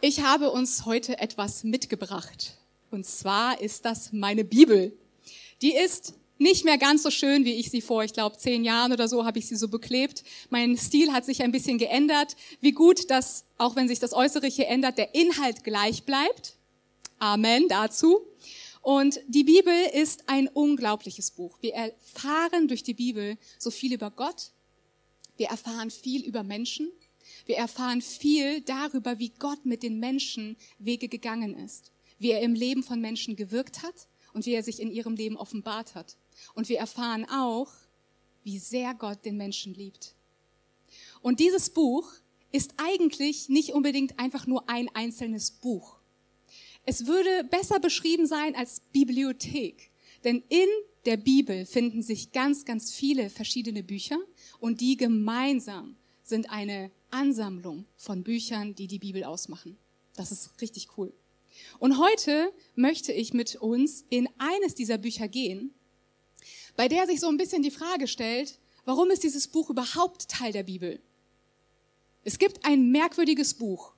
[0.00, 2.56] Ich habe uns heute etwas mitgebracht.
[2.92, 4.96] Und zwar ist das meine Bibel.
[5.60, 8.92] Die ist nicht mehr ganz so schön, wie ich sie vor, ich glaube, zehn Jahren
[8.92, 10.22] oder so habe ich sie so beklebt.
[10.50, 12.36] Mein Stil hat sich ein bisschen geändert.
[12.60, 16.54] Wie gut, dass, auch wenn sich das Äußere hier ändert, der Inhalt gleich bleibt.
[17.18, 18.20] Amen dazu.
[18.82, 21.58] Und die Bibel ist ein unglaubliches Buch.
[21.60, 24.52] Wir erfahren durch die Bibel so viel über Gott.
[25.36, 26.88] Wir erfahren viel über Menschen.
[27.48, 32.52] Wir erfahren viel darüber, wie Gott mit den Menschen Wege gegangen ist, wie er im
[32.52, 36.18] Leben von Menschen gewirkt hat und wie er sich in ihrem Leben offenbart hat.
[36.52, 37.72] Und wir erfahren auch,
[38.44, 40.14] wie sehr Gott den Menschen liebt.
[41.22, 42.12] Und dieses Buch
[42.52, 45.96] ist eigentlich nicht unbedingt einfach nur ein einzelnes Buch.
[46.84, 49.90] Es würde besser beschrieben sein als Bibliothek,
[50.22, 50.68] denn in
[51.06, 54.18] der Bibel finden sich ganz, ganz viele verschiedene Bücher
[54.60, 59.76] und die gemeinsam sind eine Ansammlung von Büchern, die die Bibel ausmachen.
[60.16, 61.12] Das ist richtig cool.
[61.78, 65.74] Und heute möchte ich mit uns in eines dieser Bücher gehen,
[66.76, 70.52] bei der sich so ein bisschen die Frage stellt, warum ist dieses Buch überhaupt Teil
[70.52, 71.00] der Bibel?
[72.24, 73.92] Es gibt ein merkwürdiges Buch.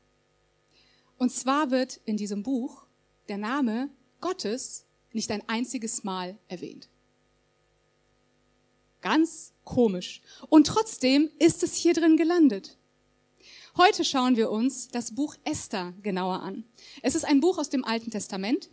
[1.18, 2.86] Und zwar wird in diesem Buch
[3.28, 6.88] der Name Gottes nicht ein einziges Mal erwähnt.
[9.00, 10.20] Ganz komisch.
[10.48, 12.76] Und trotzdem ist es hier drin gelandet.
[13.82, 16.64] Heute schauen wir uns das Buch Esther genauer an.
[17.00, 18.68] Es ist ein Buch aus dem Alten Testament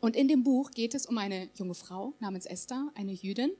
[0.00, 3.52] und in dem Buch geht es um eine junge Frau namens Esther, eine Jüdin,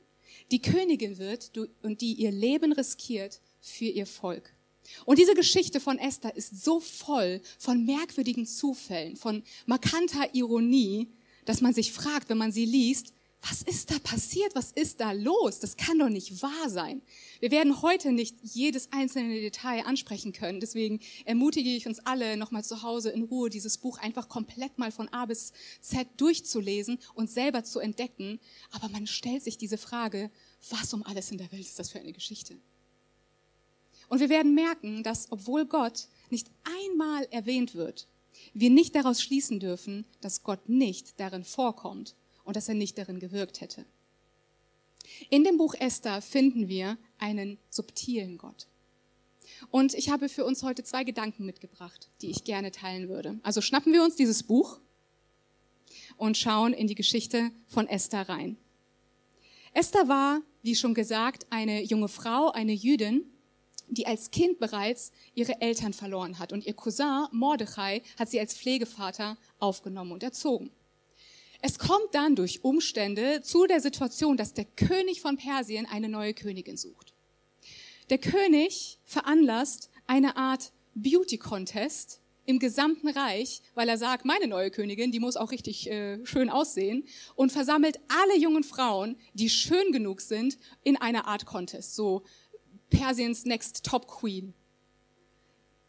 [0.51, 1.53] die Königin wird
[1.83, 4.53] und die ihr Leben riskiert für ihr Volk.
[5.07, 11.09] Und diese Geschichte von Esther ist so voll von merkwürdigen Zufällen, von markanter Ironie,
[11.47, 14.55] dass man sich fragt, wenn man sie liest, was ist da passiert?
[14.55, 15.61] Was ist da los?
[15.61, 17.03] Das kann doch nicht wahr sein.
[17.39, 20.58] Wir werden heute nicht jedes einzelne Detail ansprechen können.
[20.61, 24.91] Deswegen ermutige ich uns alle, nochmal zu Hause in Ruhe dieses Buch einfach komplett mal
[24.91, 28.41] von A bis Z durchzulesen und selber zu entdecken.
[28.72, 30.31] Aber man stellt sich diese Frage,
[30.69, 32.56] was um alles in der Welt ist das für eine Geschichte?
[34.09, 38.09] Und wir werden merken, dass obwohl Gott nicht einmal erwähnt wird,
[38.53, 42.16] wir nicht daraus schließen dürfen, dass Gott nicht darin vorkommt
[42.48, 43.84] und dass er nicht darin gewirkt hätte.
[45.28, 48.69] In dem Buch Esther finden wir einen subtilen Gott.
[49.70, 53.38] Und ich habe für uns heute zwei Gedanken mitgebracht, die ich gerne teilen würde.
[53.42, 54.81] Also schnappen wir uns dieses Buch
[56.16, 58.56] und schauen in die Geschichte von Esther rein.
[59.75, 63.26] Esther war, wie schon gesagt, eine junge Frau, eine Jüdin,
[63.88, 66.54] die als Kind bereits ihre Eltern verloren hat.
[66.54, 70.70] Und ihr Cousin Mordechai hat sie als Pflegevater aufgenommen und erzogen.
[71.61, 76.35] Es kommt dann durch Umstände zu der Situation, dass der König von Persien eine neue
[76.35, 77.15] Königin sucht.
[78.11, 84.71] Der König veranlasst eine Art Beauty Contest im gesamten Reich, weil er sagt, meine neue
[84.71, 87.05] Königin, die muss auch richtig äh, schön aussehen
[87.35, 92.25] und versammelt alle jungen Frauen, die schön genug sind, in einer Art Contest, so
[92.89, 94.55] Persiens Next Top Queen.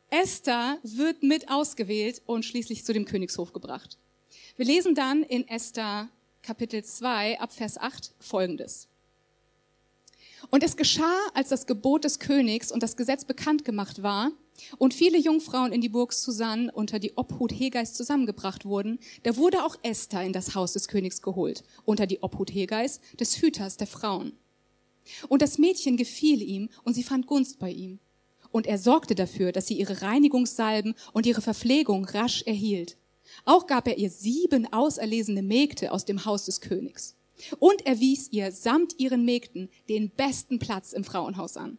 [0.09, 3.97] Esther wird mit ausgewählt und schließlich zu dem Königshof gebracht.
[4.55, 6.09] Wir lesen dann in Esther
[6.41, 8.87] Kapitel 2 ab Vers 8 folgendes.
[10.49, 14.31] Und es geschah, als das Gebot des Königs und das Gesetz bekannt gemacht war
[14.77, 19.63] und viele Jungfrauen in die Burg Susan unter die Obhut Hegeis zusammengebracht wurden, da wurde
[19.63, 23.87] auch Esther in das Haus des Königs geholt, unter die Obhut Hegeis, des Hüters der
[23.87, 24.33] Frauen.
[25.27, 27.99] Und das Mädchen gefiel ihm und sie fand Gunst bei ihm.
[28.51, 32.97] Und er sorgte dafür, dass sie ihre Reinigungssalben und ihre Verpflegung rasch erhielt.
[33.45, 37.15] Auch gab er ihr sieben auserlesene Mägde aus dem Haus des Königs.
[37.59, 41.77] Und er wies ihr samt ihren Mägden den besten Platz im Frauenhaus an.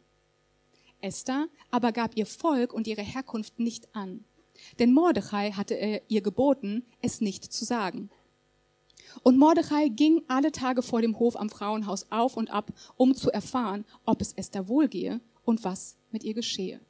[1.01, 4.25] Esther aber gab ihr Volk und ihre Herkunft nicht an,
[4.79, 8.11] denn Mordechai hatte er ihr geboten, es nicht zu sagen.
[9.23, 13.31] Und Mordechai ging alle Tage vor dem Hof am Frauenhaus auf und ab, um zu
[13.31, 16.81] erfahren, ob es Esther wohlgehe und was mit ihr geschehe.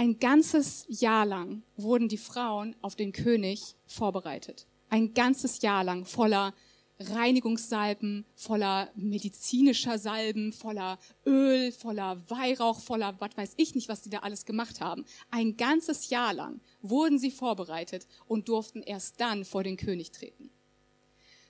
[0.00, 4.66] Ein ganzes Jahr lang wurden die Frauen auf den König vorbereitet.
[4.88, 6.54] Ein ganzes Jahr lang voller
[6.98, 14.08] Reinigungssalben, voller medizinischer Salben, voller Öl, voller Weihrauch, voller was weiß ich nicht, was die
[14.08, 15.04] da alles gemacht haben.
[15.30, 20.48] Ein ganzes Jahr lang wurden sie vorbereitet und durften erst dann vor den König treten.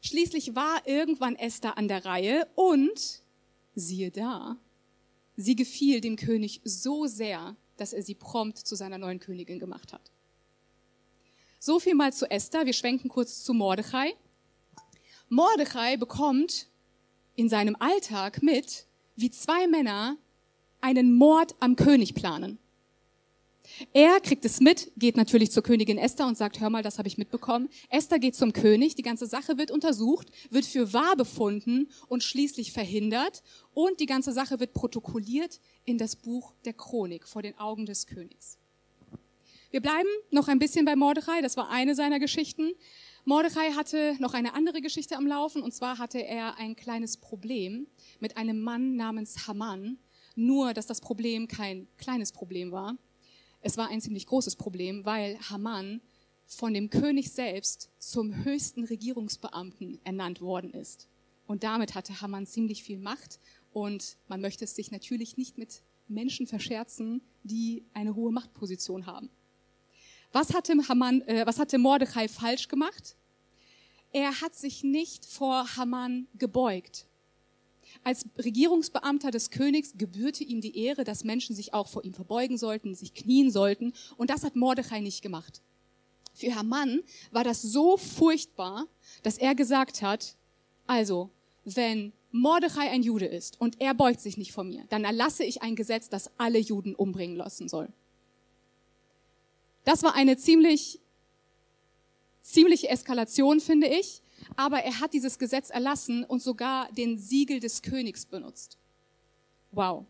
[0.02, 3.22] Schließlich war irgendwann Esther an der Reihe und
[3.76, 4.56] siehe da,
[5.36, 9.92] sie gefiel dem König so sehr, dass er sie prompt zu seiner neuen Königin gemacht
[9.92, 10.12] hat.
[11.58, 12.64] So viel mal zu Esther.
[12.64, 14.14] Wir schwenken kurz zu Mordechai.
[15.28, 16.68] Mordechai bekommt
[17.36, 18.86] in seinem Alltag mit,
[19.16, 20.16] wie zwei Männer
[20.80, 22.58] einen Mord am König planen.
[23.92, 27.08] Er kriegt es mit, geht natürlich zur Königin Esther und sagt, hör mal, das habe
[27.08, 27.68] ich mitbekommen.
[27.88, 32.72] Esther geht zum König, die ganze Sache wird untersucht, wird für wahr befunden und schließlich
[32.72, 37.86] verhindert und die ganze Sache wird protokolliert in das Buch der Chronik vor den Augen
[37.86, 38.58] des Königs.
[39.70, 42.72] Wir bleiben noch ein bisschen bei Mordechai, das war eine seiner Geschichten.
[43.24, 47.86] Mordechai hatte noch eine andere Geschichte am Laufen und zwar hatte er ein kleines Problem
[48.18, 49.98] mit einem Mann namens Haman,
[50.34, 52.96] nur dass das Problem kein kleines Problem war
[53.62, 56.00] es war ein ziemlich großes Problem, weil Haman
[56.46, 61.08] von dem König selbst zum höchsten Regierungsbeamten ernannt worden ist.
[61.46, 63.38] Und damit hatte Haman ziemlich viel Macht
[63.72, 69.30] und man möchte es sich natürlich nicht mit Menschen verscherzen, die eine hohe Machtposition haben.
[70.32, 73.16] Was hatte, Haman, äh, was hatte Mordechai falsch gemacht?
[74.12, 77.06] Er hat sich nicht vor Haman gebeugt.
[78.02, 82.56] Als Regierungsbeamter des Königs gebührte ihm die Ehre, dass Menschen sich auch vor ihm verbeugen
[82.56, 83.92] sollten, sich knien sollten.
[84.16, 85.62] Und das hat Mordechai nicht gemacht.
[86.32, 88.86] Für Haman war das so furchtbar,
[89.22, 90.36] dass er gesagt hat,
[90.86, 91.30] also,
[91.64, 95.62] wenn Mordechai ein Jude ist und er beugt sich nicht vor mir, dann erlasse ich
[95.62, 97.92] ein Gesetz, das alle Juden umbringen lassen soll.
[99.84, 101.00] Das war eine ziemlich,
[102.42, 104.22] ziemliche Eskalation, finde ich
[104.56, 108.78] aber er hat dieses Gesetz erlassen und sogar den Siegel des Königs benutzt.
[109.72, 110.06] Wow.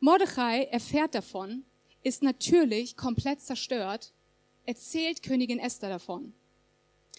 [0.00, 1.64] Mordechai erfährt davon,
[2.02, 4.12] ist natürlich komplett zerstört,
[4.64, 6.32] erzählt Königin Esther davon.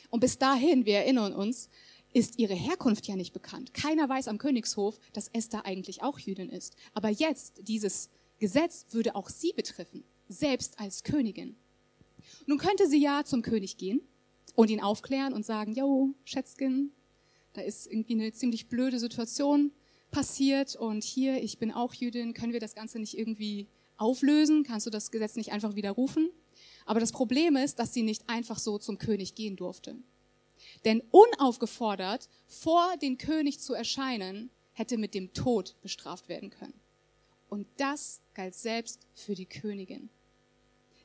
[0.09, 1.69] Und bis dahin, wir erinnern uns,
[2.13, 3.73] ist ihre Herkunft ja nicht bekannt.
[3.73, 6.75] Keiner weiß am Königshof, dass Esther eigentlich auch Jüdin ist.
[6.93, 8.09] Aber jetzt, dieses
[8.39, 11.55] Gesetz würde auch sie betreffen, selbst als Königin.
[12.47, 14.01] Nun könnte sie ja zum König gehen
[14.55, 16.91] und ihn aufklären und sagen, yo, Schätzchen,
[17.53, 19.71] da ist irgendwie eine ziemlich blöde Situation
[20.11, 23.67] passiert und hier, ich bin auch Jüdin, können wir das Ganze nicht irgendwie
[23.97, 24.63] auflösen?
[24.63, 26.29] Kannst du das Gesetz nicht einfach widerrufen?
[26.85, 29.95] Aber das Problem ist, dass sie nicht einfach so zum König gehen durfte.
[30.85, 36.73] Denn unaufgefordert vor den König zu erscheinen, hätte mit dem Tod bestraft werden können.
[37.49, 40.09] Und das galt selbst für die Königin.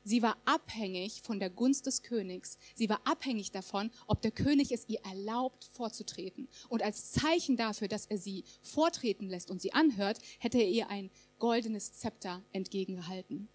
[0.07, 2.57] Sie war abhängig von der Gunst des Königs.
[2.75, 6.47] Sie war abhängig davon, ob der König es ihr erlaubt, vorzutreten.
[6.69, 10.89] Und als Zeichen dafür, dass er sie vortreten lässt und sie anhört, hätte er ihr
[10.89, 13.49] ein goldenes Zepter entgegengehalten.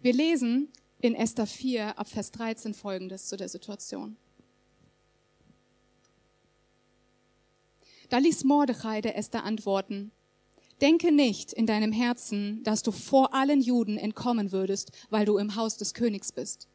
[0.00, 0.72] Wir lesen
[1.02, 4.16] in Esther 4 ab Vers 13 folgendes zu der Situation.
[8.08, 10.10] Da ließ Mordechai der Esther antworten,
[10.82, 15.54] Denke nicht in deinem Herzen, dass du vor allen Juden entkommen würdest, weil du im
[15.54, 16.66] Haus des Königs bist.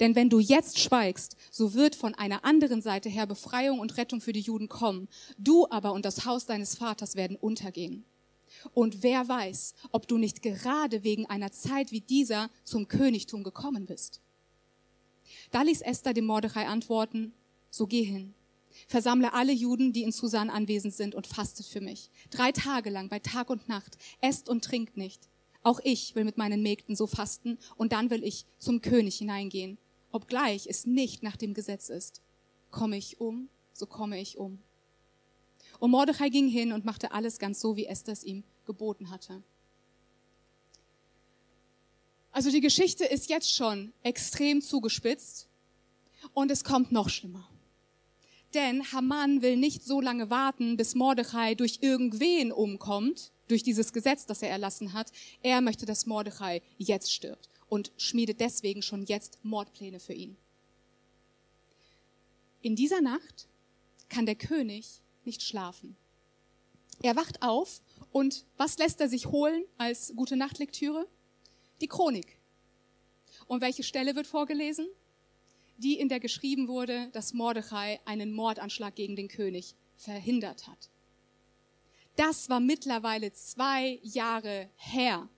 [0.00, 4.20] Denn wenn du jetzt schweigst, so wird von einer anderen Seite her Befreiung und Rettung
[4.20, 5.08] für die Juden kommen.
[5.38, 8.04] Du aber und das Haus deines Vaters werden untergehen.
[8.72, 13.86] Und wer weiß, ob du nicht gerade wegen einer Zeit wie dieser zum Königtum gekommen
[13.86, 14.20] bist.
[15.52, 17.32] Da ließ Esther dem Mordechai antworten,
[17.70, 18.34] so geh hin
[18.88, 22.10] Versammle alle Juden, die in Susan anwesend sind und fastet für mich.
[22.30, 23.96] Drei Tage lang, bei Tag und Nacht.
[24.20, 25.28] Esst und trinkt nicht.
[25.62, 29.78] Auch ich will mit meinen Mägden so fasten und dann will ich zum König hineingehen.
[30.12, 32.20] Obgleich es nicht nach dem Gesetz ist.
[32.70, 34.58] Komme ich um, so komme ich um.
[35.80, 39.42] Und Mordechai ging hin und machte alles ganz so, wie Esther es ihm geboten hatte.
[42.30, 45.48] Also die Geschichte ist jetzt schon extrem zugespitzt
[46.32, 47.48] und es kommt noch schlimmer.
[48.54, 54.26] Denn Haman will nicht so lange warten, bis Mordechai durch irgendwen umkommt, durch dieses Gesetz,
[54.26, 55.10] das er erlassen hat.
[55.42, 60.36] Er möchte, dass Mordechai jetzt stirbt und schmiedet deswegen schon jetzt Mordpläne für ihn.
[62.62, 63.48] In dieser Nacht
[64.08, 65.96] kann der König nicht schlafen.
[67.02, 67.82] Er wacht auf
[68.12, 71.08] und was lässt er sich holen als gute Nachtlektüre?
[71.80, 72.38] Die Chronik.
[73.46, 74.86] Und welche Stelle wird vorgelesen?
[75.76, 80.90] Die in der geschrieben wurde, dass Mordechai einen Mordanschlag gegen den König verhindert hat.
[82.16, 85.28] Das war mittlerweile zwei Jahre her.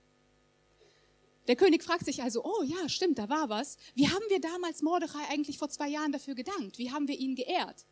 [1.47, 3.77] Der König fragt sich also, oh ja, stimmt, da war was.
[3.95, 6.77] Wie haben wir damals Mordechai eigentlich vor zwei Jahren dafür gedankt?
[6.77, 7.85] Wie haben wir ihn geehrt?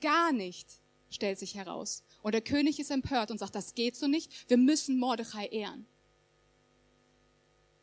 [0.00, 0.68] Gar nicht,
[1.10, 2.04] stellt sich heraus.
[2.22, 5.86] Und der König ist empört und sagt, das geht so nicht, wir müssen Mordechai ehren.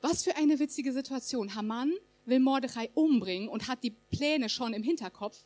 [0.01, 1.55] Was für eine witzige Situation.
[1.55, 1.93] Haman
[2.29, 5.45] will Mordechai umbringen und hat die Pläne schon im Hinterkopf.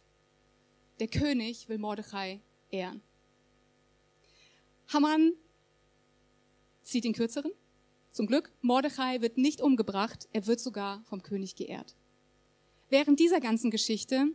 [1.00, 3.02] Der König will Mordechai ehren.
[4.88, 5.34] Haman
[6.84, 7.52] zieht den Kürzeren.
[8.10, 11.96] Zum Glück, Mordechai wird nicht umgebracht, er wird sogar vom König geehrt.
[12.90, 14.28] Während dieser ganzen Geschichte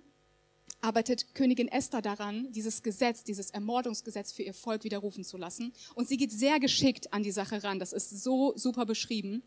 [0.81, 5.73] arbeitet Königin Esther daran, dieses Gesetz, dieses Ermordungsgesetz für ihr Volk widerrufen zu lassen.
[5.95, 7.79] Und sie geht sehr geschickt an die Sache ran.
[7.79, 9.43] Das ist so super beschrieben.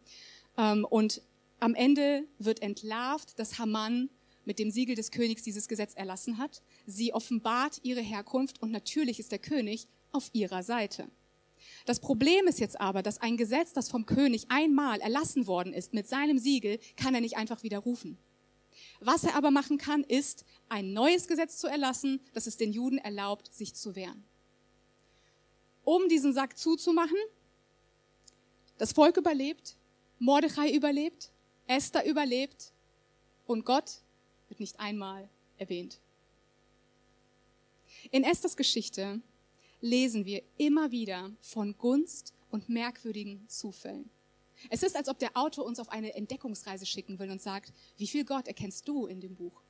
[0.57, 1.21] Ähm, und
[1.61, 4.09] am Ende wird entlarvt, dass Haman
[4.45, 6.63] mit dem Siegel des Königs dieses Gesetz erlassen hat.
[6.87, 11.07] Sie offenbart ihre Herkunft und natürlich ist der König auf ihrer Seite.
[11.85, 15.93] Das Problem ist jetzt aber, dass ein Gesetz, das vom König einmal erlassen worden ist,
[15.93, 18.17] mit seinem Siegel, kann er nicht einfach widerrufen.
[18.99, 22.97] Was er aber machen kann, ist, ein neues Gesetz zu erlassen, das es den Juden
[22.97, 24.23] erlaubt, sich zu wehren.
[25.83, 27.17] Um diesen Sack zuzumachen,
[28.79, 29.75] das Volk überlebt,
[30.17, 31.31] Mordechai überlebt,
[31.71, 32.73] Esther überlebt
[33.45, 34.01] und Gott
[34.49, 36.01] wird nicht einmal erwähnt.
[38.11, 39.21] In Esthers Geschichte
[39.79, 44.09] lesen wir immer wieder von Gunst und merkwürdigen Zufällen.
[44.69, 48.07] Es ist, als ob der Autor uns auf eine Entdeckungsreise schicken will und sagt, wie
[48.07, 49.61] viel Gott erkennst du in dem Buch?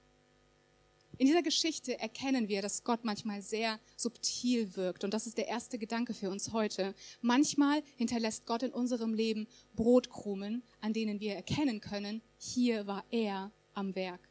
[1.18, 5.04] In dieser Geschichte erkennen wir, dass Gott manchmal sehr subtil wirkt.
[5.04, 6.96] Und das ist der erste Gedanke für uns heute.
[7.22, 13.52] Manchmal hinterlässt Gott in unserem Leben Brotkrumen, an denen wir erkennen können, hier war er
[13.74, 14.30] am Werk.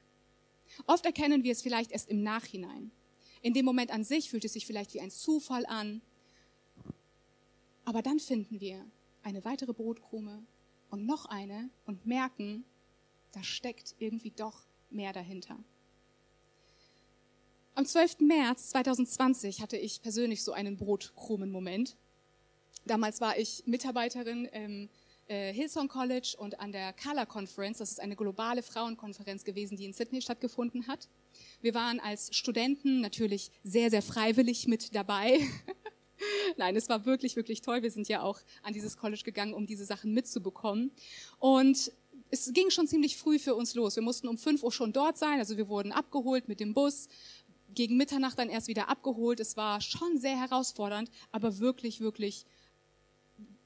[0.86, 2.90] Oft erkennen wir es vielleicht erst im Nachhinein.
[3.42, 6.02] In dem Moment an sich fühlt es sich vielleicht wie ein Zufall an.
[7.84, 8.84] Aber dann finden wir
[9.22, 10.44] eine weitere Brotkrume
[10.90, 12.64] und noch eine und merken,
[13.32, 15.58] da steckt irgendwie doch mehr dahinter.
[17.80, 18.20] Am 12.
[18.20, 21.96] März 2020 hatte ich persönlich so einen Brotkrumen-Moment.
[22.84, 24.90] Damals war ich Mitarbeiterin im
[25.28, 27.78] äh, Hillsong College und an der Color Conference.
[27.78, 31.08] Das ist eine globale Frauenkonferenz gewesen, die in Sydney stattgefunden hat.
[31.62, 35.40] Wir waren als Studenten natürlich sehr, sehr freiwillig mit dabei.
[36.58, 37.82] Nein, es war wirklich, wirklich toll.
[37.82, 40.90] Wir sind ja auch an dieses College gegangen, um diese Sachen mitzubekommen.
[41.38, 41.92] Und
[42.30, 43.96] es ging schon ziemlich früh für uns los.
[43.96, 45.38] Wir mussten um 5 Uhr schon dort sein.
[45.38, 47.08] Also wir wurden abgeholt mit dem Bus,
[47.74, 49.40] gegen Mitternacht dann erst wieder abgeholt.
[49.40, 52.46] Es war schon sehr herausfordernd, aber wirklich, wirklich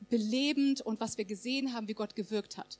[0.08, 2.78] belebend und was wir gesehen haben, wie Gott gewirkt hat.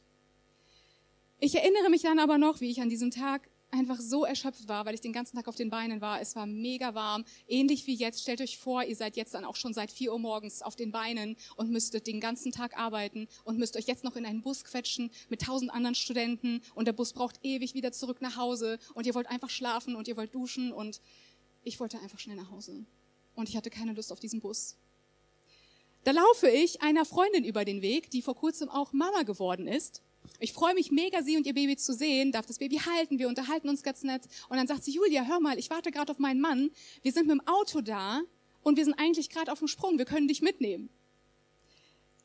[1.41, 4.87] Ich erinnere mich dann aber noch, wie ich an diesem Tag einfach so erschöpft war,
[4.87, 6.21] weil ich den ganzen Tag auf den Beinen war.
[6.21, 8.23] Es war mega warm, ähnlich wie jetzt.
[8.23, 10.93] Stellt euch vor, ihr seid jetzt dann auch schon seit vier Uhr morgens auf den
[10.93, 14.65] Beinen und müsstet den ganzen Tag arbeiten und müsst euch jetzt noch in einen Bus
[14.65, 19.07] quetschen mit tausend anderen Studenten und der Bus braucht ewig wieder zurück nach Hause und
[19.07, 21.01] ihr wollt einfach schlafen und ihr wollt duschen und
[21.65, 22.85] ich wollte einfach schnell nach Hause.
[23.35, 24.77] Und ich hatte keine Lust auf diesen Bus.
[26.05, 30.03] Da laufe ich einer Freundin über den Weg, die vor kurzem auch Mama geworden ist.
[30.39, 33.29] Ich freue mich mega, sie und ihr Baby zu sehen, darf das Baby halten, wir
[33.29, 34.23] unterhalten uns ganz nett.
[34.49, 36.71] Und dann sagt sie, Julia, hör mal, ich warte gerade auf meinen Mann,
[37.03, 38.23] wir sind mit dem Auto da
[38.63, 40.89] und wir sind eigentlich gerade auf dem Sprung, wir können dich mitnehmen.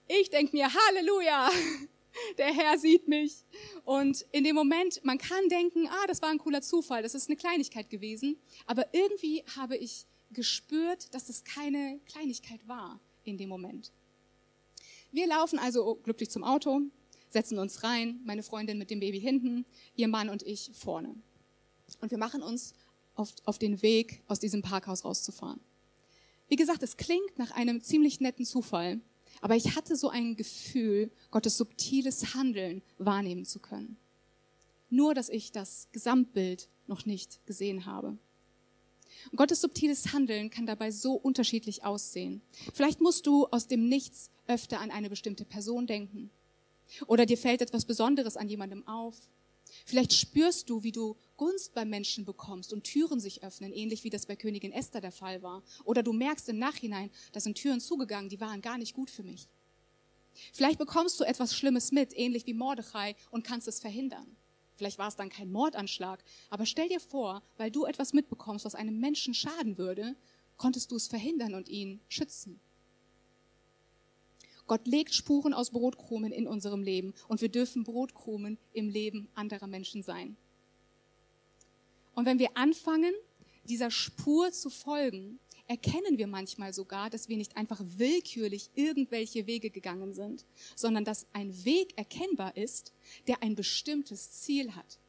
[0.07, 1.49] Ich denke mir, Halleluja,
[2.37, 3.43] der Herr sieht mich.
[3.85, 7.29] Und in dem Moment, man kann denken, ah, das war ein cooler Zufall, das ist
[7.29, 8.37] eine Kleinigkeit gewesen.
[8.65, 13.91] Aber irgendwie habe ich gespürt, dass das keine Kleinigkeit war in dem Moment.
[15.11, 16.81] Wir laufen also glücklich zum Auto,
[17.29, 21.15] setzen uns rein, meine Freundin mit dem Baby hinten, ihr Mann und ich vorne.
[22.01, 22.73] Und wir machen uns
[23.15, 25.59] auf, auf den Weg, aus diesem Parkhaus rauszufahren.
[26.47, 29.01] Wie gesagt, es klingt nach einem ziemlich netten Zufall,
[29.41, 33.97] aber ich hatte so ein Gefühl, Gottes subtiles Handeln wahrnehmen zu können.
[34.89, 38.17] Nur, dass ich das Gesamtbild noch nicht gesehen habe.
[39.31, 42.41] Und Gottes subtiles Handeln kann dabei so unterschiedlich aussehen.
[42.73, 46.31] Vielleicht musst du aus dem Nichts öfter an eine bestimmte Person denken.
[47.07, 49.15] Oder dir fällt etwas Besonderes an jemandem auf.
[49.85, 54.09] Vielleicht spürst du, wie du Gunst beim Menschen bekommst und Türen sich öffnen, ähnlich wie
[54.09, 55.63] das bei Königin Esther der Fall war.
[55.83, 59.23] Oder du merkst im Nachhinein, da sind Türen zugegangen, die waren gar nicht gut für
[59.23, 59.47] mich.
[60.53, 64.37] Vielleicht bekommst du etwas Schlimmes mit, ähnlich wie Mordechai, und kannst es verhindern.
[64.75, 68.75] Vielleicht war es dann kein Mordanschlag, aber stell dir vor, weil du etwas mitbekommst, was
[68.75, 70.15] einem Menschen schaden würde,
[70.55, 72.61] konntest du es verhindern und ihn schützen.
[74.69, 79.65] Gott legt Spuren aus Brotkrumen in unserem Leben und wir dürfen Brotkrumen im Leben anderer
[79.65, 80.37] Menschen sein.
[82.13, 83.13] Und wenn wir anfangen,
[83.65, 89.71] dieser Spur zu folgen, erkennen wir manchmal sogar, dass wir nicht einfach willkürlich irgendwelche Wege
[89.71, 90.45] gegangen sind,
[90.75, 92.93] sondern dass ein Weg erkennbar ist,
[93.27, 94.99] der ein bestimmtes Ziel hat.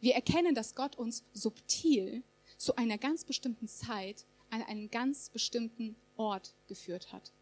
[0.00, 2.22] Wir erkennen, dass Gott uns subtil
[2.58, 7.32] zu einer ganz bestimmten Zeit an einen ganz bestimmten Ort geführt hat.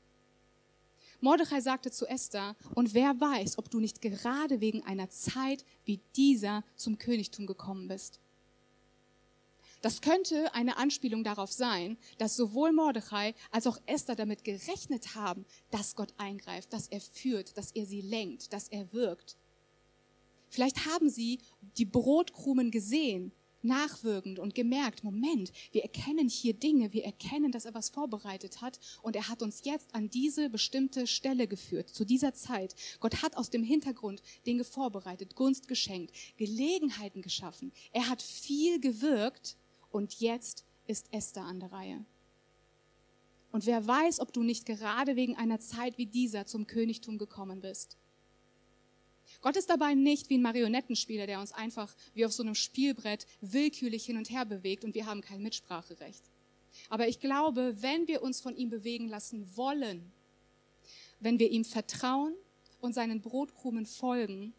[1.20, 6.00] Mordechai sagte zu Esther, und wer weiß, ob du nicht gerade wegen einer Zeit wie
[6.16, 8.20] dieser zum Königtum gekommen bist.
[9.84, 15.44] Das könnte eine Anspielung darauf sein, dass sowohl Mordechai als auch Esther damit gerechnet haben,
[15.70, 19.36] dass Gott eingreift, dass er führt, dass er sie lenkt, dass er wirkt.
[20.48, 21.38] Vielleicht haben sie
[21.76, 23.32] die Brotkrumen gesehen,
[23.64, 28.78] nachwirkend und gemerkt, Moment, wir erkennen hier Dinge, wir erkennen, dass er was vorbereitet hat
[29.02, 32.74] und er hat uns jetzt an diese bestimmte Stelle geführt, zu dieser Zeit.
[33.00, 37.72] Gott hat aus dem Hintergrund Dinge vorbereitet, Gunst geschenkt, Gelegenheiten geschaffen.
[37.92, 39.56] Er hat viel gewirkt
[39.90, 42.04] und jetzt ist Esther an der Reihe.
[43.52, 47.60] Und wer weiß, ob du nicht gerade wegen einer Zeit wie dieser zum Königtum gekommen
[47.60, 47.96] bist.
[49.44, 53.26] Gott ist dabei nicht wie ein Marionettenspieler, der uns einfach wie auf so einem Spielbrett
[53.42, 56.22] willkürlich hin und her bewegt und wir haben kein Mitspracherecht.
[56.88, 60.10] Aber ich glaube, wenn wir uns von ihm bewegen lassen wollen,
[61.20, 62.32] wenn wir ihm vertrauen
[62.80, 64.54] und seinen Brotkrumen folgen,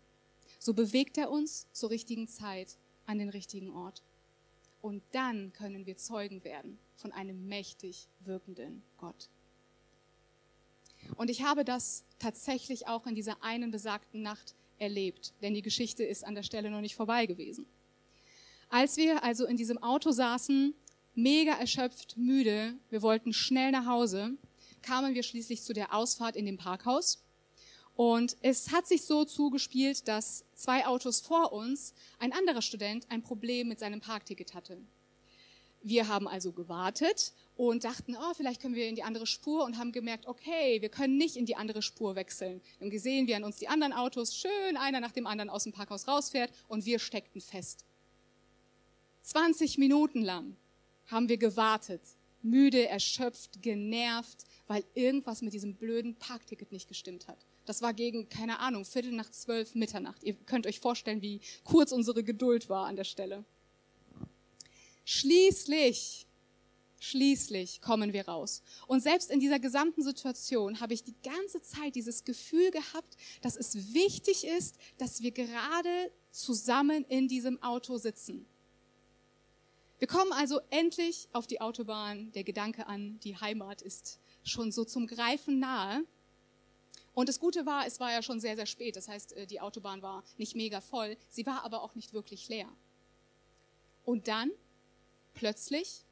[0.59, 2.77] so bewegt er uns zur richtigen Zeit
[3.07, 4.03] an den richtigen Ort.
[4.83, 9.29] Und dann können wir Zeugen werden von einem mächtig wirkenden Gott.
[11.15, 16.03] Und ich habe das tatsächlich auch in dieser einen besagten Nacht erlebt, denn die Geschichte
[16.03, 17.65] ist an der Stelle noch nicht vorbei gewesen.
[18.69, 20.73] Als wir also in diesem Auto saßen,
[21.13, 24.31] mega erschöpft, müde, wir wollten schnell nach Hause,
[24.81, 27.25] kamen wir schließlich zu der Ausfahrt in dem Parkhaus
[27.95, 33.23] und es hat sich so zugespielt, dass zwei Autos vor uns ein anderer Student ein
[33.23, 34.77] Problem mit seinem Parkticket hatte.
[35.81, 39.77] Wir haben also gewartet und dachten, oh, vielleicht können wir in die andere Spur und
[39.77, 42.61] haben gemerkt, okay, wir können nicht in die andere Spur wechseln.
[42.77, 45.63] Wir haben gesehen, wie an uns die anderen Autos schön einer nach dem anderen aus
[45.63, 47.85] dem Parkhaus rausfährt und wir steckten fest.
[49.23, 50.55] 20 Minuten lang
[51.07, 52.01] haben wir gewartet,
[52.41, 57.37] müde, erschöpft, genervt, weil irgendwas mit diesem blöden Parkticket nicht gestimmt hat.
[57.65, 60.23] Das war gegen, keine Ahnung, Viertel nach zwölf Mitternacht.
[60.23, 63.43] Ihr könnt euch vorstellen, wie kurz unsere Geduld war an der Stelle.
[65.03, 66.24] Schließlich,
[66.99, 68.61] schließlich kommen wir raus.
[68.87, 73.55] Und selbst in dieser gesamten Situation habe ich die ganze Zeit dieses Gefühl gehabt, dass
[73.55, 78.45] es wichtig ist, dass wir gerade zusammen in diesem Auto sitzen.
[79.99, 82.31] Wir kommen also endlich auf die Autobahn.
[82.33, 86.03] Der Gedanke an die Heimat ist schon so zum Greifen nahe.
[87.13, 88.97] Und das Gute war, es war ja schon sehr, sehr spät.
[88.97, 91.17] Das heißt, äh, die Autobahn war nicht mega voll.
[91.29, 92.67] Sie war aber auch nicht wirklich leer.
[94.03, 94.51] Und dann,
[95.33, 96.04] plötzlich,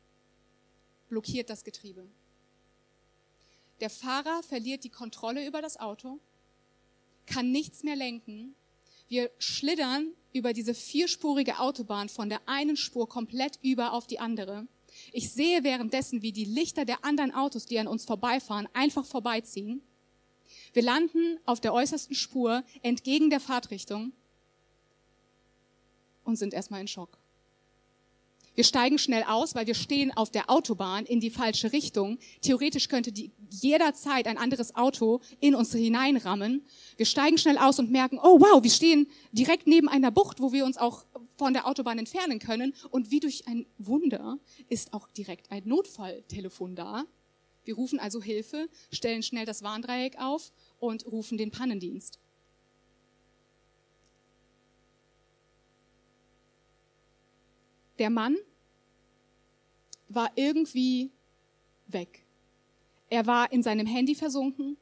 [1.13, 2.08] blockiert das Getriebe.
[3.82, 6.19] Der Fahrer verliert die Kontrolle über das Auto,
[7.28, 8.56] kann nichts mehr lenken.
[9.10, 14.67] Wir schlittern über diese vierspurige Autobahn von der einen Spur komplett über auf die andere.
[15.12, 19.84] Ich sehe währenddessen, wie die Lichter der anderen Autos, die an uns vorbeifahren, einfach vorbeiziehen.
[20.73, 24.13] Wir landen auf der äußersten Spur entgegen der Fahrtrichtung
[26.23, 27.19] und sind erstmal in Schock.
[28.56, 32.20] Wir steigen schnell aus, weil wir stehen auf der Autobahn in die falsche Richtung.
[32.42, 36.63] Theoretisch könnte die jederzeit ein anderes Auto in uns hineinrammen.
[36.98, 40.52] Wir steigen schnell aus und merken, oh wow, wir stehen direkt neben einer Bucht, wo
[40.52, 42.74] wir uns auch von der Autobahn entfernen können.
[42.92, 44.38] Und wie durch ein Wunder
[44.70, 47.06] ist auch direkt ein Notfalltelefon da.
[47.63, 52.20] Wir rufen also Hilfe, stellen schnell das Warndreieck auf und rufen den Pannendienst.
[58.04, 58.36] Der Mann
[60.10, 61.13] war irgendwie
[61.88, 62.26] weg.
[63.10, 64.76] Er war in seinem Handy versunken.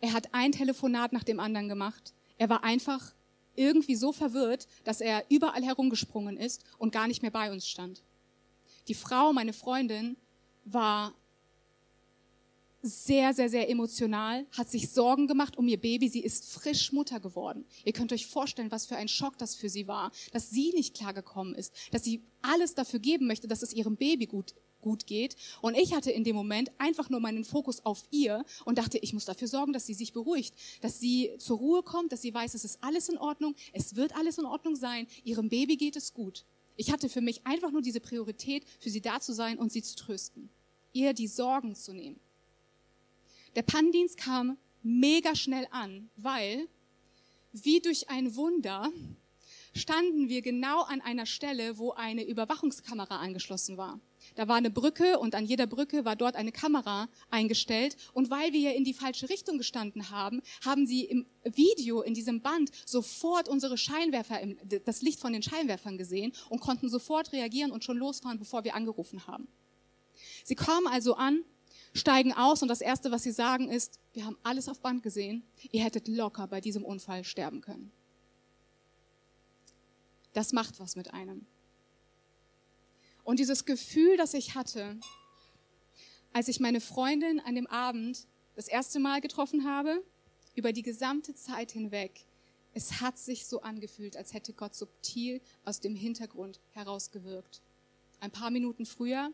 [0.00, 2.12] Er hat ein Telefonat nach dem anderen gemacht.
[2.38, 3.14] Er war einfach
[3.54, 8.02] irgendwie so verwirrt, dass er überall herumgesprungen ist und gar nicht mehr bei uns stand.
[8.88, 10.16] Die Frau, meine Freundin,
[10.64, 11.14] war
[12.82, 16.08] sehr, sehr, sehr emotional, hat sich Sorgen gemacht um ihr Baby.
[16.08, 17.64] Sie ist frisch Mutter geworden.
[17.84, 20.96] Ihr könnt euch vorstellen, was für ein Schock das für sie war, dass sie nicht
[20.96, 24.54] klargekommen ist, dass sie alles dafür geben möchte, dass es ihrem Baby gut
[24.86, 25.34] gut geht.
[25.62, 29.12] Und ich hatte in dem Moment einfach nur meinen Fokus auf ihr und dachte, ich
[29.12, 32.54] muss dafür sorgen, dass sie sich beruhigt, dass sie zur Ruhe kommt, dass sie weiß,
[32.54, 36.14] es ist alles in Ordnung, es wird alles in Ordnung sein, ihrem Baby geht es
[36.14, 36.44] gut.
[36.76, 39.82] Ich hatte für mich einfach nur diese Priorität, für sie da zu sein und sie
[39.82, 40.50] zu trösten,
[40.92, 42.20] ihr die Sorgen zu nehmen.
[43.56, 46.68] Der Pannendienst kam mega schnell an, weil
[47.52, 48.92] wie durch ein Wunder
[49.72, 53.98] standen wir genau an einer Stelle, wo eine Überwachungskamera angeschlossen war.
[54.34, 57.96] Da war eine Brücke und an jeder Brücke war dort eine Kamera eingestellt.
[58.12, 62.42] Und weil wir in die falsche Richtung gestanden haben, haben sie im Video, in diesem
[62.42, 64.38] Band, sofort unsere Scheinwerfer,
[64.84, 68.74] das Licht von den Scheinwerfern gesehen und konnten sofort reagieren und schon losfahren, bevor wir
[68.74, 69.48] angerufen haben.
[70.44, 71.42] Sie kommen also an
[71.96, 75.44] steigen aus und das Erste, was sie sagen, ist, wir haben alles auf Band gesehen,
[75.72, 77.92] ihr hättet locker bei diesem Unfall sterben können.
[80.32, 81.46] Das macht was mit einem.
[83.24, 84.98] Und dieses Gefühl, das ich hatte,
[86.32, 90.04] als ich meine Freundin an dem Abend das erste Mal getroffen habe,
[90.54, 92.26] über die gesamte Zeit hinweg,
[92.78, 97.62] Es hat sich so angefühlt, als hätte Gott subtil aus dem Hintergrund herausgewirkt.
[98.20, 99.32] Ein paar Minuten früher,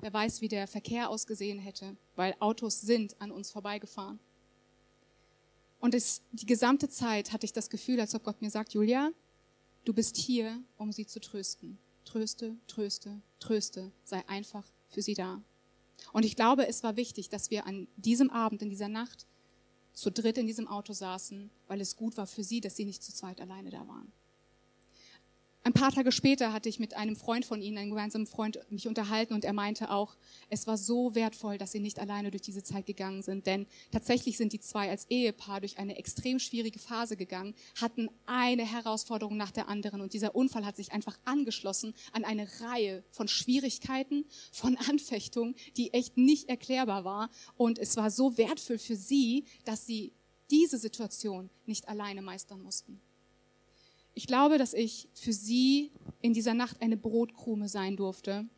[0.00, 4.18] wer weiß, wie der Verkehr ausgesehen hätte, weil Autos sind an uns vorbeigefahren.
[5.80, 9.10] Und es, die gesamte Zeit hatte ich das Gefühl, als ob Gott mir sagt, Julia,
[9.84, 11.78] du bist hier, um sie zu trösten.
[12.04, 15.42] Tröste, tröste, tröste, sei einfach für sie da.
[16.12, 19.26] Und ich glaube, es war wichtig, dass wir an diesem Abend, in dieser Nacht,
[19.92, 23.02] zu dritt in diesem Auto saßen, weil es gut war für sie, dass sie nicht
[23.02, 24.12] zu zweit alleine da waren.
[25.68, 28.88] Ein paar Tage später hatte ich mit einem Freund von ihnen, einem gemeinsamen Freund, mich
[28.88, 30.16] unterhalten und er meinte auch,
[30.48, 34.38] es war so wertvoll, dass sie nicht alleine durch diese Zeit gegangen sind, denn tatsächlich
[34.38, 39.50] sind die zwei als Ehepaar durch eine extrem schwierige Phase gegangen, hatten eine Herausforderung nach
[39.50, 44.74] der anderen und dieser Unfall hat sich einfach angeschlossen an eine Reihe von Schwierigkeiten, von
[44.88, 47.28] Anfechtungen, die echt nicht erklärbar war
[47.58, 50.14] und es war so wertvoll für sie, dass sie
[50.50, 53.02] diese Situation nicht alleine meistern mussten.
[54.18, 58.48] Ich glaube, dass ich für sie in dieser Nacht eine Brotkrume sein durfte,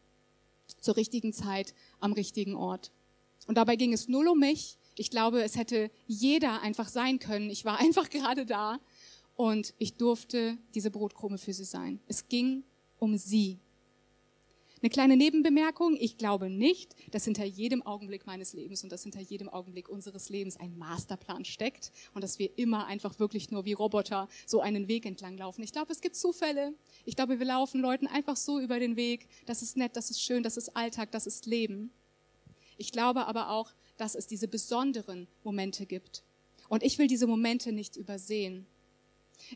[0.81, 2.93] zur richtigen Zeit, am richtigen Ort.
[3.47, 4.79] Und dabei ging es null um mich.
[4.97, 7.51] Ich glaube, es hätte jeder einfach sein können.
[7.51, 8.81] Ich war einfach gerade da
[9.37, 12.01] und ich durfte diese Brotkrume für sie sein.
[12.07, 12.65] Es ging
[12.99, 13.59] um sie.
[14.83, 15.95] Eine kleine Nebenbemerkung.
[16.01, 20.31] Ich glaube nicht, dass hinter jedem Augenblick meines Lebens und dass hinter jedem Augenblick unseres
[20.31, 24.89] Lebens ein Masterplan steckt und dass wir immer einfach wirklich nur wie Roboter so einen
[24.89, 25.63] Weg entlang laufen.
[25.63, 26.73] Ich glaube, es gibt Zufälle.
[27.05, 29.29] Ich glaube, wir laufen Leuten einfach so über den Weg.
[29.45, 31.93] Das ist nett, das ist schön, das ist Alltag, das ist Leben.
[32.79, 36.23] Ich glaube aber auch, dass es diese besonderen Momente gibt.
[36.71, 38.67] Und ich will diese Momente nicht übersehen.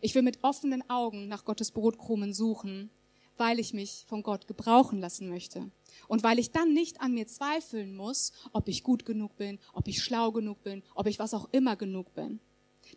[0.02, 2.90] Ich will mit offenen Augen nach Gottes Brotkrumen suchen
[3.36, 5.70] weil ich mich von Gott gebrauchen lassen möchte.
[6.08, 9.88] Und weil ich dann nicht an mir zweifeln muss, ob ich gut genug bin, ob
[9.88, 12.40] ich schlau genug bin, ob ich was auch immer genug bin.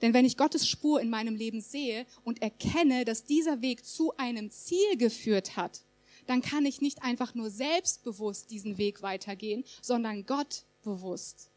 [0.02, 4.16] Denn wenn ich Gottes Spur in meinem Leben sehe und erkenne, dass dieser Weg zu
[4.18, 5.82] einem Ziel geführt hat,
[6.28, 11.50] dann kann ich nicht einfach nur selbstbewusst diesen Weg weitergehen, sondern Gott bewusst.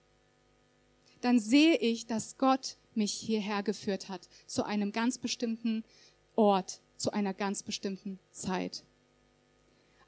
[1.21, 5.85] Dann sehe ich, dass Gott mich hierher geführt hat, zu einem ganz bestimmten
[6.35, 8.85] Ort, zu einer ganz bestimmten Zeit.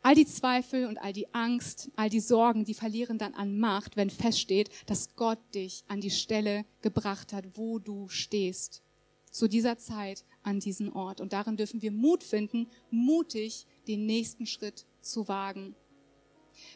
[0.03, 3.97] All die Zweifel und all die Angst, all die Sorgen, die verlieren dann an Macht,
[3.97, 8.83] wenn feststeht, dass Gott dich an die Stelle gebracht hat, wo du stehst.
[9.31, 11.21] Zu dieser Zeit, an diesen Ort.
[11.21, 15.75] Und darin dürfen wir Mut finden, mutig den nächsten Schritt zu wagen.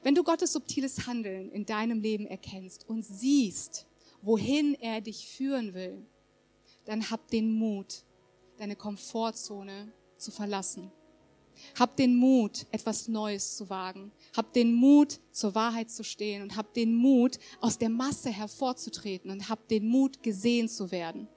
[0.03, 3.87] Wenn du Gottes subtiles Handeln in deinem Leben erkennst und siehst,
[4.23, 6.07] wohin er dich führen will,
[6.87, 8.05] dann hab den Mut,
[8.57, 9.93] deine Komfortzone
[10.27, 10.91] zu verlassen.
[11.79, 14.11] Hab den Mut, etwas Neues zu wagen.
[14.37, 19.31] Hab den Mut, zur Wahrheit zu stehen und hab den Mut, aus der Masse hervorzutreten
[19.31, 21.29] und hab den Mut, gesehen zu werden.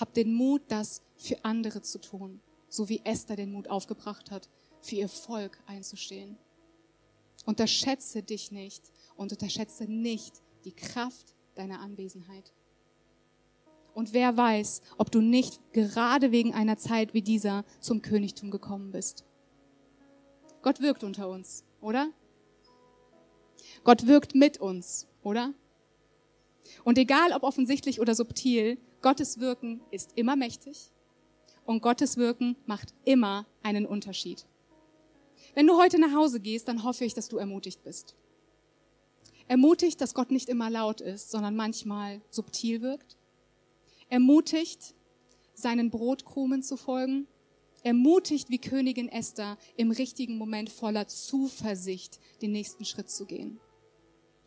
[0.00, 4.48] Hab den Mut, das für andere zu tun, so wie Esther den Mut aufgebracht hat,
[4.80, 6.38] für ihr Volk einzustehen.
[7.44, 8.82] Unterschätze dich nicht
[9.16, 12.54] und unterschätze nicht die Kraft deiner Anwesenheit.
[13.98, 18.92] Und wer weiß, ob du nicht gerade wegen einer Zeit wie dieser zum Königtum gekommen
[18.92, 19.24] bist.
[20.62, 22.08] Gott wirkt unter uns, oder?
[23.82, 25.52] Gott wirkt mit uns, oder?
[26.84, 30.92] Und egal ob offensichtlich oder subtil, Gottes Wirken ist immer mächtig
[31.64, 34.46] und Gottes Wirken macht immer einen Unterschied.
[35.56, 38.14] Wenn du heute nach Hause gehst, dann hoffe ich, dass du ermutigt bist.
[39.48, 43.17] Ermutigt, dass Gott nicht immer laut ist, sondern manchmal subtil wirkt
[44.08, 44.94] ermutigt,
[45.54, 47.26] seinen Brotkrumen zu folgen,
[47.82, 53.60] ermutigt wie Königin Esther im richtigen Moment voller Zuversicht den nächsten Schritt zu gehen.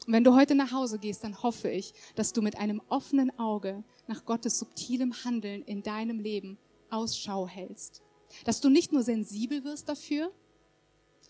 [0.06, 3.38] Und wenn du heute nach Hause gehst, dann hoffe ich, dass du mit einem offenen
[3.38, 6.58] Auge nach Gottes subtilem Handeln in deinem Leben
[6.90, 8.02] Ausschau hältst.
[8.46, 10.32] Dass du nicht nur sensibel wirst dafür,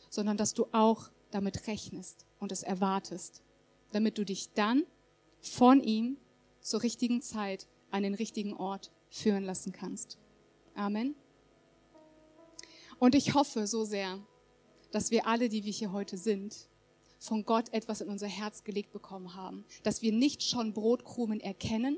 [0.10, 3.41] sondern dass du auch damit rechnest und es erwartest,
[3.91, 4.84] damit du dich dann
[5.41, 6.17] von ihm
[6.62, 10.17] zur richtigen Zeit an den richtigen Ort führen lassen kannst.
[10.75, 11.15] Amen.
[12.99, 14.19] Und ich hoffe so sehr,
[14.91, 16.69] dass wir alle, die wir hier heute sind,
[17.19, 19.65] von Gott etwas in unser Herz gelegt bekommen haben.
[19.84, 21.97] Dass wir nicht schon Brotkrumen erkennen,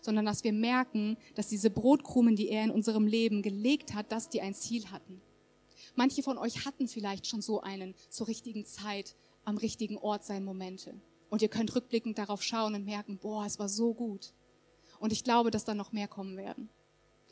[0.00, 4.28] sondern dass wir merken, dass diese Brotkrumen, die er in unserem Leben gelegt hat, dass
[4.28, 5.20] die ein Ziel hatten.
[5.94, 10.44] Manche von euch hatten vielleicht schon so einen zur richtigen Zeit am richtigen Ort sein
[10.44, 10.94] Momente.
[11.28, 14.32] Und ihr könnt rückblickend darauf schauen und merken, boah, es war so gut.
[15.02, 16.68] Und ich glaube, dass da noch mehr kommen werden.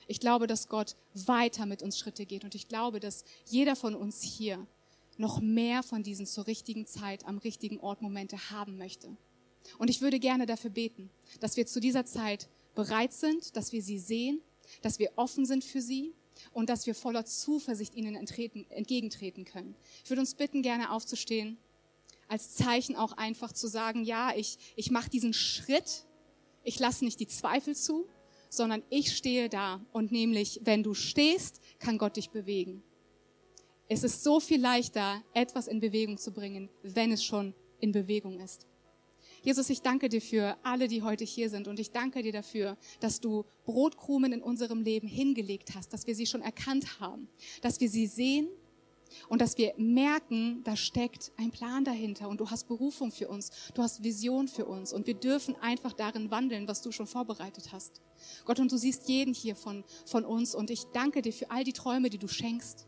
[0.08, 2.42] Ich glaube, dass Gott weiter mit uns Schritte geht.
[2.42, 4.66] Und ich glaube, dass jeder von uns hier
[5.18, 9.16] noch mehr von diesen zur richtigen Zeit am richtigen Ort Momente haben möchte.
[9.78, 13.82] Und ich würde gerne dafür beten, dass wir zu dieser Zeit bereit sind, dass wir
[13.82, 14.40] sie sehen,
[14.82, 16.12] dass wir offen sind für sie
[16.50, 19.76] und dass wir voller Zuversicht ihnen entgegentreten können.
[20.02, 21.56] Ich würde uns bitten, gerne aufzustehen,
[22.26, 26.04] als Zeichen auch einfach zu sagen, ja, ich, ich mache diesen Schritt,
[26.62, 28.06] ich lasse nicht die Zweifel zu,
[28.48, 32.82] sondern ich stehe da und nämlich, wenn du stehst, kann Gott dich bewegen.
[33.88, 38.38] Es ist so viel leichter, etwas in Bewegung zu bringen, wenn es schon in Bewegung
[38.38, 38.66] ist.
[39.42, 42.76] Jesus, ich danke dir für alle, die heute hier sind und ich danke dir dafür,
[43.00, 47.28] dass du Brotkrumen in unserem Leben hingelegt hast, dass wir sie schon erkannt haben,
[47.62, 48.48] dass wir sie sehen
[49.28, 53.50] und dass wir merken, da steckt ein Plan dahinter und du hast Berufung für uns,
[53.74, 57.72] du hast Vision für uns und wir dürfen einfach darin wandeln, was du schon vorbereitet
[57.72, 58.00] hast.
[58.44, 61.64] Gott, und du siehst jeden hier von, von uns und ich danke dir für all
[61.64, 62.86] die Träume, die du schenkst.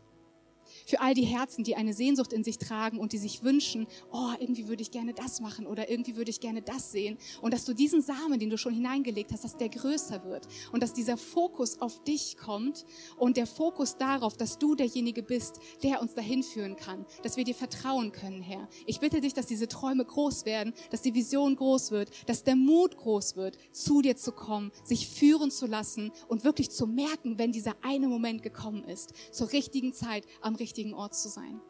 [0.85, 4.31] Für all die Herzen, die eine Sehnsucht in sich tragen und die sich wünschen, oh,
[4.39, 7.17] irgendwie würde ich gerne das machen oder irgendwie würde ich gerne das sehen.
[7.41, 10.83] Und dass du diesen Samen, den du schon hineingelegt hast, dass der größer wird und
[10.83, 12.85] dass dieser Fokus auf dich kommt
[13.17, 17.43] und der Fokus darauf, dass du derjenige bist, der uns dahin führen kann, dass wir
[17.43, 18.67] dir vertrauen können, Herr.
[18.85, 22.55] Ich bitte dich, dass diese Träume groß werden, dass die Vision groß wird, dass der
[22.55, 27.37] Mut groß wird, zu dir zu kommen, sich führen zu lassen und wirklich zu merken,
[27.37, 31.61] wenn dieser eine Moment gekommen ist, zur richtigen Zeit, am richtigen richtigen Ort zu sein.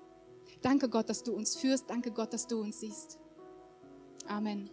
[0.61, 1.89] Danke Gott, dass du uns führst.
[1.89, 3.19] Danke Gott, dass du uns siehst.
[4.27, 4.69] Amen.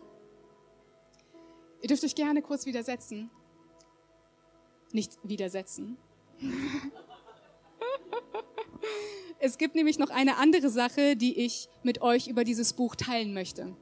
[1.83, 3.29] Ihr dürft euch gerne kurz widersetzen.
[4.93, 5.97] Nicht widersetzen.
[9.41, 13.35] es gibt nämlich noch eine andere Sache, die ich mit euch über dieses Buch teilen
[13.35, 13.75] möchte.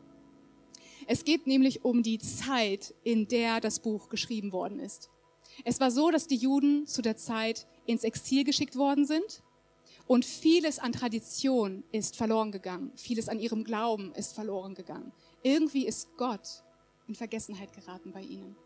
[1.06, 5.10] Es geht nämlich um die Zeit, in der das Buch geschrieben worden ist.
[5.66, 9.42] Es war so, dass die Juden zu der Zeit ins Exil geschickt worden sind
[10.08, 12.92] und vieles an Tradition ist verloren gegangen.
[12.96, 15.12] Vieles an ihrem Glauben ist verloren gegangen.
[15.42, 16.64] Irgendwie ist Gott
[17.06, 18.56] in Vergessenheit geraten bei ihnen.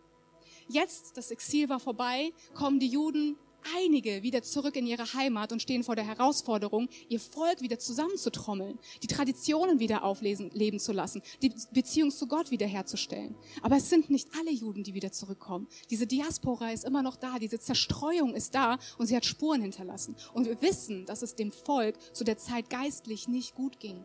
[0.68, 3.36] Jetzt, das Exil war vorbei, kommen die Juden
[3.76, 8.78] einige wieder zurück in ihre Heimat und stehen vor der Herausforderung, ihr Volk wieder zusammenzutrommeln,
[9.02, 13.34] die Traditionen wieder aufleben zu lassen, die Beziehung zu Gott wiederherzustellen.
[13.62, 15.68] Aber es sind nicht alle Juden, die wieder zurückkommen.
[15.90, 20.16] Diese Diaspora ist immer noch da, diese Zerstreuung ist da und sie hat Spuren hinterlassen.
[20.34, 24.04] Und wir wissen, dass es dem Volk zu der Zeit geistlich nicht gut ging.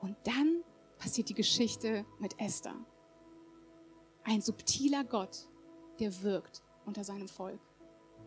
[0.00, 0.62] Und dann
[0.98, 2.76] passiert die Geschichte mit Esther.
[4.24, 5.48] Ein subtiler Gott,
[5.98, 7.60] der wirkt unter seinem Volk.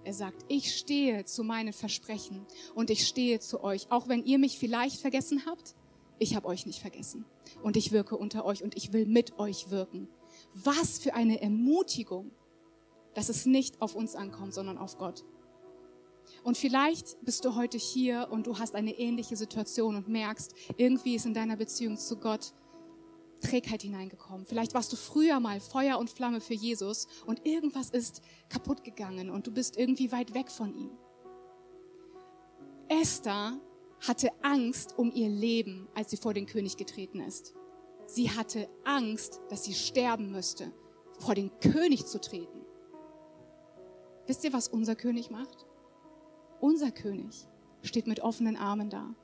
[0.05, 4.39] Er sagt, ich stehe zu meinen Versprechen und ich stehe zu euch, auch wenn ihr
[4.39, 5.75] mich vielleicht vergessen habt.
[6.17, 7.25] Ich habe euch nicht vergessen
[7.61, 10.07] und ich wirke unter euch und ich will mit euch wirken.
[10.53, 12.31] Was für eine Ermutigung,
[13.13, 15.25] dass es nicht auf uns ankommt, sondern auf Gott.
[16.41, 21.15] Und vielleicht bist du heute hier und du hast eine ähnliche Situation und merkst, irgendwie
[21.15, 22.53] ist in deiner Beziehung zu Gott
[23.43, 24.45] Trägheit hineingekommen.
[24.45, 29.29] Vielleicht warst du früher mal Feuer und Flamme für Jesus und irgendwas ist kaputt gegangen
[29.29, 30.91] und du bist irgendwie weit weg von ihm.
[32.89, 33.59] Esther
[34.07, 37.53] hatte Angst um ihr Leben, als sie vor den König getreten ist.
[38.05, 40.71] Sie hatte Angst, dass sie sterben müsste,
[41.19, 42.65] vor den König zu treten.
[44.27, 45.65] Wisst ihr, was unser König macht?
[46.59, 47.47] Unser König
[47.81, 49.15] steht mit offenen Armen da.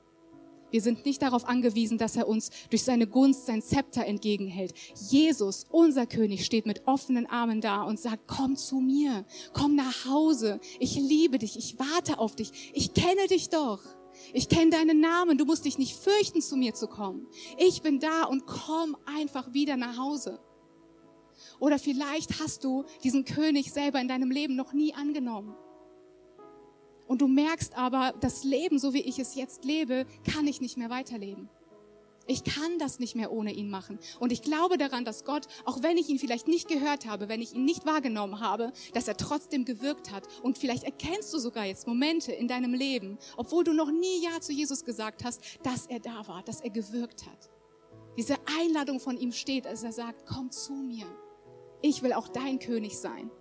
[0.70, 4.74] Wir sind nicht darauf angewiesen, dass er uns durch seine Gunst sein Zepter entgegenhält.
[4.94, 10.06] Jesus, unser König, steht mit offenen Armen da und sagt, komm zu mir, komm nach
[10.06, 10.60] Hause.
[10.78, 12.70] Ich liebe dich, ich warte auf dich.
[12.72, 13.80] Ich kenne dich doch.
[14.32, 15.38] Ich kenne deinen Namen.
[15.38, 17.26] Du musst dich nicht fürchten, zu mir zu kommen.
[17.58, 20.40] Ich bin da und komm einfach wieder nach Hause.
[21.58, 25.54] Oder vielleicht hast du diesen König selber in deinem Leben noch nie angenommen.
[27.10, 30.76] Und du merkst aber, das Leben, so wie ich es jetzt lebe, kann ich nicht
[30.76, 31.48] mehr weiterleben.
[32.28, 33.98] Ich kann das nicht mehr ohne ihn machen.
[34.20, 37.42] Und ich glaube daran, dass Gott, auch wenn ich ihn vielleicht nicht gehört habe, wenn
[37.42, 40.28] ich ihn nicht wahrgenommen habe, dass er trotzdem gewirkt hat.
[40.44, 44.40] Und vielleicht erkennst du sogar jetzt Momente in deinem Leben, obwohl du noch nie Ja
[44.40, 47.50] zu Jesus gesagt hast, dass er da war, dass er gewirkt hat.
[48.16, 51.06] Diese Einladung von ihm steht, als er sagt, komm zu mir.
[51.82, 53.32] Ich will auch dein König sein.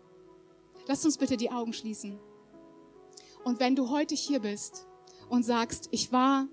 [0.88, 2.20] Lass uns bitte die Augen schließen.
[3.44, 4.88] Und wenn du heute hier bist
[5.30, 6.48] und sagst, ich war,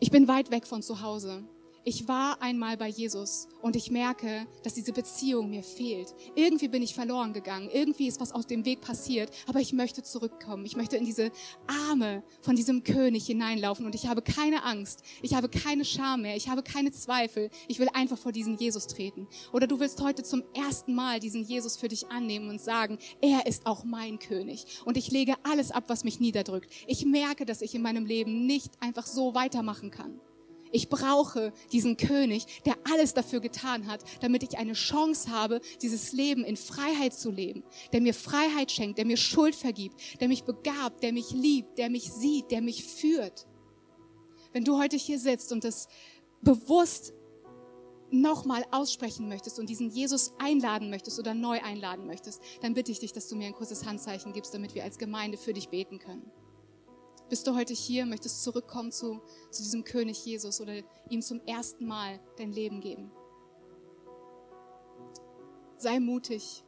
[0.00, 1.44] ich bin weit weg von zu Hause,
[1.84, 6.14] ich war einmal bei Jesus und ich merke, dass diese Beziehung mir fehlt.
[6.36, 7.68] Irgendwie bin ich verloren gegangen.
[7.72, 9.30] Irgendwie ist was aus dem Weg passiert.
[9.48, 10.64] Aber ich möchte zurückkommen.
[10.64, 11.32] Ich möchte in diese
[11.66, 15.02] Arme von diesem König hineinlaufen und ich habe keine Angst.
[15.22, 16.36] Ich habe keine Scham mehr.
[16.36, 17.50] Ich habe keine Zweifel.
[17.66, 19.26] Ich will einfach vor diesen Jesus treten.
[19.52, 23.46] Oder du willst heute zum ersten Mal diesen Jesus für dich annehmen und sagen, er
[23.46, 24.66] ist auch mein König.
[24.84, 26.70] Und ich lege alles ab, was mich niederdrückt.
[26.86, 30.20] Ich merke, dass ich in meinem Leben nicht einfach so weitermachen kann.
[30.72, 36.12] Ich brauche diesen König, der alles dafür getan hat, damit ich eine Chance habe, dieses
[36.12, 40.44] Leben in Freiheit zu leben, der mir Freiheit schenkt, der mir Schuld vergibt, der mich
[40.44, 43.46] begabt, der mich liebt, der mich sieht, der mich führt.
[44.52, 45.88] Wenn du heute hier sitzt und das
[46.40, 47.12] bewusst
[48.10, 53.00] nochmal aussprechen möchtest und diesen Jesus einladen möchtest oder neu einladen möchtest, dann bitte ich
[53.00, 55.98] dich, dass du mir ein kurzes Handzeichen gibst, damit wir als Gemeinde für dich beten
[55.98, 56.30] können.
[57.32, 60.74] Bist du heute hier, möchtest zurückkommen zu, zu diesem König Jesus oder
[61.08, 63.10] ihm zum ersten Mal dein Leben geben?
[65.78, 66.62] Sei mutig.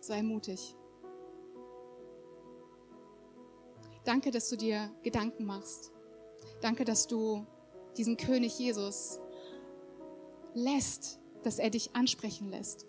[0.00, 0.76] Sei mutig.
[4.04, 5.90] Danke, dass du dir Gedanken machst.
[6.60, 7.46] Danke, dass du
[7.96, 9.18] diesen König Jesus
[10.52, 12.84] lässt, dass er dich ansprechen lässt.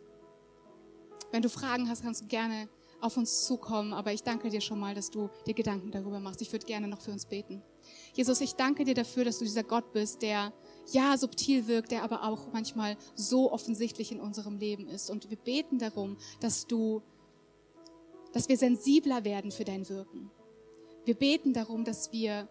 [1.31, 2.67] Wenn du Fragen hast, kannst du gerne
[3.03, 6.41] auf uns zukommen, aber ich danke dir schon mal, dass du dir Gedanken darüber machst.
[6.41, 7.61] Ich würde gerne noch für uns beten.
[8.13, 10.53] Jesus, ich danke dir dafür, dass du dieser Gott bist, der
[10.91, 15.09] ja subtil wirkt, der aber auch manchmal so offensichtlich in unserem Leben ist.
[15.09, 17.01] Und wir beten darum, dass du,
[18.31, 20.31] dass wir sensibler werden für dein Wirken.
[21.05, 22.47] Wir beten darum, dass wir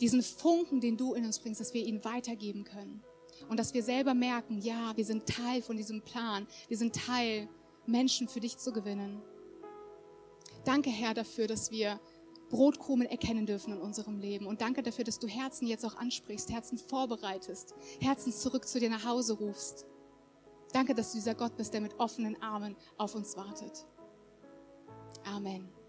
[0.00, 3.02] diesen Funken, den du in uns bringst, dass wir ihn weitergeben können.
[3.48, 6.46] Und dass wir selber merken, ja, wir sind Teil von diesem Plan.
[6.68, 7.48] Wir sind Teil,
[7.86, 9.22] Menschen für dich zu gewinnen.
[10.64, 12.00] Danke, Herr, dafür, dass wir
[12.50, 14.46] Brotkrumen erkennen dürfen in unserem Leben.
[14.46, 18.90] Und danke dafür, dass du Herzen jetzt auch ansprichst, Herzen vorbereitest, Herzen zurück zu dir
[18.90, 19.86] nach Hause rufst.
[20.72, 23.86] Danke, dass du dieser Gott bist, der mit offenen Armen auf uns wartet.
[25.24, 25.81] Amen.